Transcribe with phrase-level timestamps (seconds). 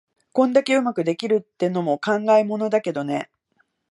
[0.33, 3.29] こんだけ上手くできるってのも考えものだけどね。